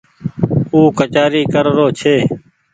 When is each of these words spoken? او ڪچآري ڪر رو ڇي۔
او 0.71 0.79
ڪچآري 0.97 1.41
ڪر 1.53 1.65
رو 1.77 1.87
ڇي۔ 1.99 2.15